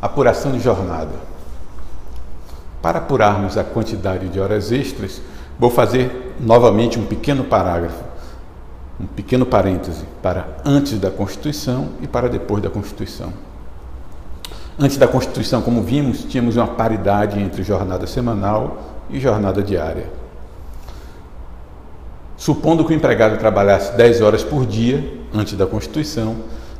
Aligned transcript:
Apuração 0.00 0.52
de 0.52 0.60
jornada. 0.60 1.10
Para 2.80 2.98
apurarmos 2.98 3.58
a 3.58 3.64
quantidade 3.64 4.28
de 4.28 4.38
horas 4.38 4.70
extras, 4.70 5.20
vou 5.58 5.70
fazer 5.70 6.36
novamente 6.38 6.98
um 6.98 7.04
pequeno 7.04 7.44
parágrafo, 7.44 8.04
um 9.00 9.06
pequeno 9.06 9.44
parêntese 9.44 10.04
para 10.22 10.46
antes 10.64 10.98
da 10.98 11.10
Constituição 11.10 11.88
e 12.00 12.06
para 12.06 12.28
depois 12.28 12.62
da 12.62 12.70
Constituição. 12.70 13.32
Antes 14.78 14.96
da 14.96 15.08
Constituição, 15.08 15.60
como 15.60 15.82
vimos, 15.82 16.22
tínhamos 16.22 16.56
uma 16.56 16.68
paridade 16.68 17.40
entre 17.40 17.64
jornada 17.64 18.06
semanal 18.06 18.78
e 19.10 19.18
jornada 19.18 19.60
diária. 19.60 20.06
Supondo 22.36 22.84
que 22.84 22.92
o 22.92 22.96
empregado 22.96 23.36
trabalhasse 23.36 23.96
10 23.96 24.20
horas 24.20 24.44
por 24.44 24.64
dia, 24.64 25.04
antes 25.34 25.54
da 25.54 25.66
Constituição, 25.66 26.36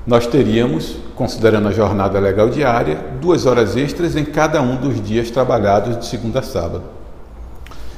nós 0.09 0.27
teríamos, 0.27 0.97
considerando 1.15 1.69
a 1.69 1.71
jornada 1.71 2.19
legal 2.19 2.49
diária, 2.49 2.99
duas 3.21 3.45
horas 3.45 3.77
extras 3.77 4.17
em 4.17 4.25
cada 4.25 4.63
um 4.63 4.77
dos 4.77 5.03
dias 5.03 5.31
trabalhados 5.31 5.99
de 5.99 6.07
segunda 6.07 6.39
a 6.39 6.43
sábado. 6.43 6.85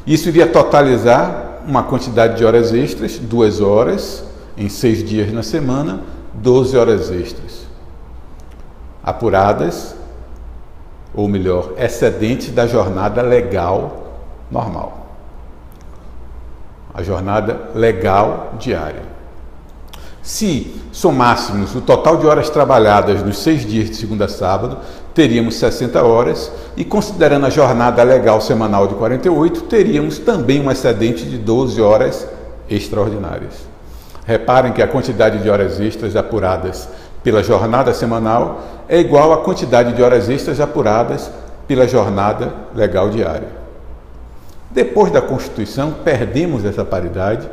Isso 0.05 0.29
iria 0.29 0.49
totalizar 0.49 1.61
uma 1.65 1.85
quantidade 1.85 2.37
de 2.37 2.45
horas 2.45 2.75
extras, 2.75 3.17
duas 3.17 3.61
horas 3.61 4.25
em 4.57 4.69
seis 4.69 5.09
dias 5.09 5.33
na 5.33 5.45
semana, 5.45 6.01
12 6.35 6.77
horas 6.77 7.13
extras. 7.13 7.69
Apuradas, 9.05 9.95
ou 11.15 11.29
melhor, 11.29 11.75
excedentes 11.79 12.51
da 12.51 12.67
jornada 12.67 13.23
legal 13.23 14.17
normal. 14.51 15.07
A 16.93 17.05
jornada 17.05 17.71
legal 17.73 18.55
diária. 18.59 19.20
Se 20.23 20.75
somássemos 20.93 21.75
o 21.75 21.81
total 21.81 22.19
de 22.19 22.27
horas 22.27 22.51
trabalhadas 22.51 23.23
nos 23.23 23.39
seis 23.39 23.65
dias 23.65 23.89
de 23.89 23.97
segunda 23.97 24.27
a 24.27 24.29
sábado, 24.29 24.79
teríamos 25.15 25.55
60 25.57 26.03
horas 26.03 26.53
e, 26.77 26.85
considerando 26.85 27.47
a 27.47 27.51
jornada 27.51 28.03
legal 28.03 28.41
semanal 28.41 28.87
de 28.87 28.95
48, 28.95 29.63
teríamos 29.63 30.19
também 30.19 30.61
um 30.61 30.71
excedente 30.71 31.25
de 31.25 31.39
12 31.39 31.81
horas 31.81 32.29
extraordinárias. 32.69 33.55
Reparem 34.27 34.73
que 34.73 34.83
a 34.83 34.89
quantidade 34.89 35.39
de 35.43 35.49
horas 35.49 35.81
extras 35.81 36.15
apuradas 36.15 36.89
pela 37.23 37.43
jornada 37.43 37.93
semanal 37.95 38.63
é 38.89 38.99
igual 39.01 39.33
à 39.33 39.39
quantidade 39.39 39.95
de 39.95 40.03
horas 40.03 40.29
extras 40.29 40.61
apuradas 40.61 41.31
pela 41.67 41.89
jornada 41.89 42.53
legal 42.75 43.09
diária. 43.09 43.49
Depois 44.71 45.11
da 45.11 45.21
Constituição, 45.21 45.95
perdemos 46.05 46.65
essa 46.65 46.85
paridade 46.85 47.49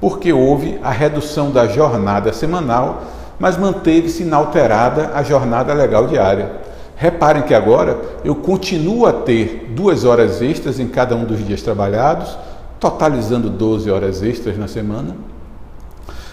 porque 0.00 0.32
houve 0.32 0.78
a 0.82 0.90
redução 0.90 1.50
da 1.50 1.66
jornada 1.66 2.32
semanal, 2.32 3.02
mas 3.38 3.56
manteve-se 3.56 4.22
inalterada 4.22 5.10
a 5.14 5.22
jornada 5.22 5.74
legal 5.74 6.06
diária. 6.06 6.52
Reparem 6.96 7.42
que 7.42 7.54
agora 7.54 7.98
eu 8.24 8.34
continuo 8.34 9.06
a 9.06 9.12
ter 9.12 9.72
duas 9.74 10.04
horas 10.04 10.42
extras 10.42 10.78
em 10.78 10.88
cada 10.88 11.14
um 11.14 11.24
dos 11.24 11.44
dias 11.46 11.62
trabalhados, 11.62 12.36
totalizando 12.78 13.50
12 13.50 13.90
horas 13.90 14.22
extras 14.22 14.58
na 14.58 14.68
semana. 14.68 15.16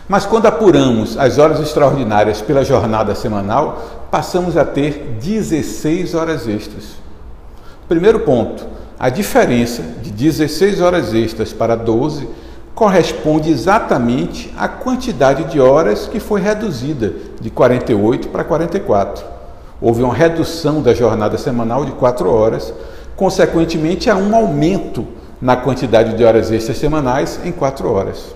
Mas 0.08 0.26
quando 0.26 0.46
apuramos 0.46 1.18
as 1.18 1.38
horas 1.38 1.60
extraordinárias 1.60 2.42
pela 2.42 2.64
jornada 2.64 3.14
semanal, 3.14 4.08
passamos 4.10 4.56
a 4.56 4.64
ter 4.64 5.18
16 5.22 6.16
horas 6.16 6.48
extras. 6.48 6.96
Primeiro 7.90 8.22
ponto, 8.22 8.66
a 8.98 9.10
diferença 9.10 9.82
de 10.02 10.12
16 10.12 10.82
horas 10.82 11.14
extras 11.14 11.52
para 11.52 11.76
12 11.76 12.28
corresponde 12.78 13.50
exatamente 13.50 14.54
à 14.56 14.68
quantidade 14.68 15.46
de 15.46 15.60
horas 15.60 16.08
que 16.08 16.20
foi 16.20 16.40
reduzida 16.40 17.12
de 17.42 17.50
48 17.50 18.28
para 18.28 18.44
44. 18.44 19.26
Houve 19.82 20.04
uma 20.04 20.14
redução 20.14 20.80
da 20.80 20.94
jornada 20.94 21.40
semanal 21.40 21.84
de 21.84 21.94
4 21.94 22.32
horas, 22.32 22.72
consequentemente, 23.16 24.12
há 24.12 24.16
um 24.16 24.36
aumento 24.36 25.08
na 25.42 25.56
quantidade 25.56 26.16
de 26.16 26.24
horas 26.24 26.52
extras 26.52 26.78
semanais 26.78 27.40
em 27.44 27.52
4 27.52 27.92
horas. 27.92 28.36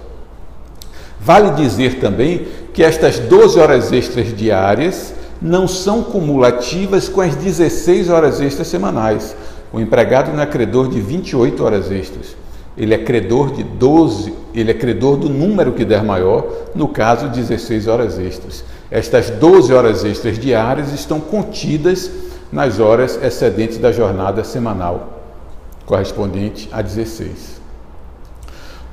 Vale 1.20 1.52
dizer 1.52 2.00
também 2.00 2.48
que 2.74 2.84
estas 2.84 3.20
12 3.20 3.60
horas 3.60 3.92
extras 3.92 4.36
diárias 4.36 5.14
não 5.40 5.68
são 5.68 6.02
cumulativas 6.02 7.08
com 7.08 7.22
as 7.22 7.36
16 7.36 8.10
horas 8.10 8.42
extras 8.42 8.68
semanais. 8.68 9.36
O 9.72 9.80
empregado 9.80 10.34
não 10.34 10.42
é 10.42 10.48
credor 10.48 10.88
de 10.90 11.00
28 11.00 11.64
horas 11.64 11.92
extras 11.92 12.41
ele 12.82 12.96
é 12.96 12.98
credor 12.98 13.52
de 13.52 13.62
12, 13.62 14.34
ele 14.56 14.72
é 14.72 14.74
credor 14.74 15.16
do 15.16 15.30
número 15.30 15.72
que 15.72 15.86
der 15.86 16.04
maior, 16.04 16.48
no 16.74 16.88
caso 16.88 17.28
16 17.28 17.88
horas 17.88 18.18
extras. 18.18 18.66
Estas 18.90 19.30
12 19.30 19.72
horas 19.72 20.04
extras 20.04 20.40
diárias 20.40 20.92
estão 20.92 21.20
contidas 21.20 22.10
nas 22.52 22.80
horas 22.80 23.20
excedentes 23.22 23.78
da 23.78 23.92
jornada 23.92 24.44
semanal, 24.44 25.22
correspondente 25.86 26.68
a 26.72 26.82
16. 26.82 27.62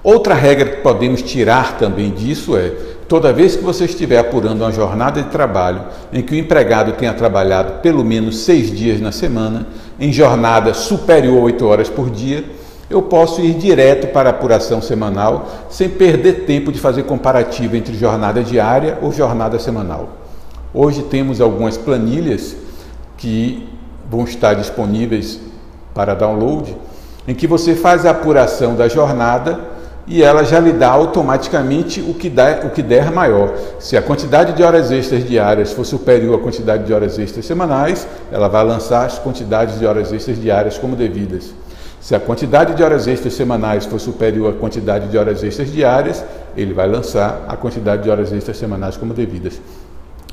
Outra 0.05 0.35
regra 0.35 0.69
que 0.69 0.83
podemos 0.83 1.23
tirar 1.23 1.79
também 1.79 2.11
disso 2.11 2.59
é: 2.59 2.69
toda 3.09 3.33
vez 3.33 3.57
que 3.57 3.65
você 3.65 3.87
estiver 3.87 4.19
apurando 4.19 4.61
uma 4.61 4.71
jornada 4.71 5.23
de 5.23 5.31
trabalho 5.31 5.87
em 6.13 6.21
que 6.21 6.35
o 6.35 6.39
empregado 6.39 6.93
tenha 6.93 7.15
trabalhado 7.15 7.81
pelo 7.81 8.05
menos 8.05 8.41
seis 8.41 8.71
dias 8.71 9.01
na 9.01 9.13
semana, 9.13 9.67
em 9.99 10.13
jornada 10.13 10.75
superior 10.75 11.39
a 11.39 11.45
8 11.45 11.67
horas 11.67 11.89
por 11.89 12.11
dia, 12.11 12.45
eu 12.91 13.03
posso 13.03 13.41
ir 13.41 13.55
direto 13.55 14.09
para 14.09 14.31
a 14.31 14.33
apuração 14.33 14.81
semanal 14.81 15.47
sem 15.69 15.89
perder 15.89 16.47
tempo 16.47 16.73
de 16.73 16.79
fazer 16.79 17.03
comparativo 17.03 17.77
entre 17.77 17.95
jornada 17.95 18.43
diária 18.43 18.99
ou 19.03 19.13
jornada 19.13 19.59
semanal. 19.59 20.09
Hoje 20.73 21.03
temos 21.03 21.41
algumas 21.41 21.77
planilhas 21.77 22.57
que 23.17 23.69
vão 24.11 24.25
estar 24.25 24.55
disponíveis 24.55 25.39
para 25.95 26.15
download, 26.15 26.75
em 27.27 27.35
que 27.35 27.47
você 27.47 27.75
faz 27.75 28.07
a 28.07 28.11
apuração 28.11 28.75
da 28.75 28.89
jornada 28.89 29.61
e 30.07 30.23
ela 30.23 30.43
já 30.43 30.59
lhe 30.59 30.73
dá 30.73 30.89
automaticamente 30.89 32.01
o 32.01 32.15
que, 32.15 32.31
dá, 32.31 32.61
o 32.65 32.71
que 32.71 32.83
der 32.83 33.11
maior. 33.11 33.53
Se 33.79 33.95
a 33.97 34.01
quantidade 34.01 34.55
de 34.55 34.63
horas 34.63 34.91
extras 34.91 35.27
diárias 35.27 35.73
for 35.73 35.85
superior 35.85 36.39
à 36.39 36.43
quantidade 36.43 36.85
de 36.85 36.95
horas 36.95 37.19
extras 37.19 37.45
semanais, 37.45 38.07
ela 38.33 38.49
vai 38.49 38.65
lançar 38.65 39.05
as 39.05 39.19
quantidades 39.19 39.79
de 39.79 39.87
horas 39.87 40.11
extras 40.11 40.41
diárias 40.41 40.79
como 40.79 40.97
devidas. 40.97 41.53
Se 42.01 42.15
a 42.15 42.21
quantidade 42.21 42.75
de 42.75 42.83
horas 42.83 43.07
extras 43.07 43.35
semanais 43.35 43.85
for 43.85 43.99
superior 43.99 44.55
à 44.55 44.57
quantidade 44.57 45.09
de 45.09 45.19
horas 45.19 45.43
extras 45.43 45.71
diárias, 45.71 46.25
ele 46.57 46.73
vai 46.73 46.89
lançar 46.89 47.45
a 47.49 47.57
quantidade 47.57 48.03
de 48.03 48.11
horas 48.11 48.33
extras 48.33 48.57
semanais 48.57 48.97
como 48.97 49.13
devidas. 49.13 49.61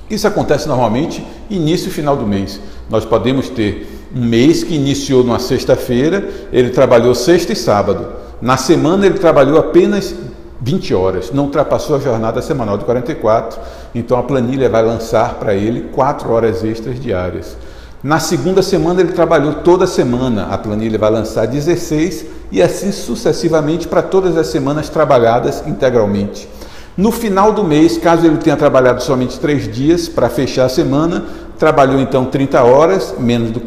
Isso 0.09 0.28
acontece 0.28 0.68
normalmente 0.68 1.26
início 1.50 1.88
e 1.88 1.92
final 1.92 2.16
do 2.16 2.28
mês. 2.28 2.59
Nós 2.90 3.03
podemos 3.03 3.50
ter 3.50 3.88
um 4.16 4.24
mês 4.24 4.64
que 4.64 4.76
iniciou 4.76 5.24
numa 5.24 5.40
sexta-feira, 5.40 6.30
ele 6.53 6.70
trabalhou 6.70 7.16
sexta 7.16 7.53
e 7.53 7.56
sábado. 7.56 8.08
Na 8.40 8.56
semana 8.56 9.08
ele 9.08 9.18
trabalhou 9.18 9.58
apenas 9.58 10.14
20 10.62 10.94
horas, 10.94 11.32
não 11.32 11.46
ultrapassou 11.46 11.96
a 11.96 12.00
jornada 12.00 12.42
semanal 12.42 12.78
de 12.78 12.86
44, 12.86 13.59
então 13.94 14.18
a 14.18 14.24
planilha 14.24 14.70
vai 14.70 14.84
lançar 14.84 15.36
para 15.36 15.56
ele 15.56 15.90
4 15.94 16.32
horas 16.32 16.64
extras 16.64 17.00
diárias. 17.00 17.58
Na 18.06 18.20
segunda 18.20 18.62
semana 18.62 19.02
ele 19.02 19.14
trabalhou 19.14 19.52
toda 19.52 19.88
semana, 19.88 20.46
a 20.52 20.60
planilha 20.60 20.96
vai 20.96 21.10
lançar 21.10 21.48
16 21.48 22.24
e 22.52 22.62
assim 22.62 22.92
sucessivamente 22.92 23.88
para 23.88 24.04
todas 24.04 24.38
as 24.38 24.46
semanas 24.46 24.90
trabalhadas 24.90 25.64
integralmente. 25.66 26.48
No 26.96 27.12
final 27.12 27.52
do 27.52 27.64
mês, 27.64 27.98
caso 27.98 28.28
ele 28.28 28.38
tenha 28.38 28.56
trabalhado 28.56 29.02
somente 29.02 29.40
três 29.40 29.68
dias 29.74 30.08
para 30.08 30.30
fechar 30.30 30.66
a 30.66 30.70
semana, 30.70 31.26
trabalhou 31.58 32.00
então 32.00 32.26
30 32.26 32.62
horas, 32.62 33.16
menos 33.18 33.50
do, 33.50 33.60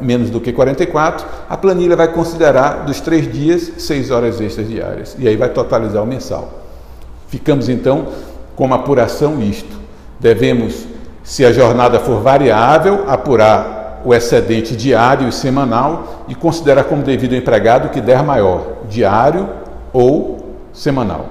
menos 0.00 0.28
do 0.28 0.40
que 0.40 0.52
44, 0.52 1.24
a 1.48 1.56
planilha 1.56 1.94
vai 1.94 2.08
considerar 2.08 2.84
dos 2.84 3.00
três 3.00 3.32
dias 3.32 3.74
6 3.78 4.10
horas 4.10 4.40
extras 4.40 4.68
diárias 4.68 5.14
e 5.16 5.28
aí 5.28 5.36
vai 5.36 5.50
totalizar 5.50 6.02
o 6.02 6.06
mensal. 6.06 6.64
Ficamos 7.28 7.68
então 7.68 8.08
com 8.56 8.64
uma 8.64 8.74
apuração 8.74 9.40
isto. 9.40 9.78
Devemos, 10.18 10.84
se 11.22 11.44
a 11.44 11.52
jornada 11.52 12.00
for 12.00 12.20
variável, 12.20 13.04
apurar 13.06 13.83
o 14.04 14.14
excedente 14.14 14.76
diário 14.76 15.28
e 15.28 15.32
semanal 15.32 16.24
e 16.28 16.34
considerar 16.34 16.84
como 16.84 17.02
devido 17.02 17.32
ao 17.32 17.38
empregado 17.38 17.88
que 17.88 18.00
der 18.00 18.22
maior, 18.22 18.84
diário 18.88 19.48
ou 19.92 20.56
semanal. 20.72 21.26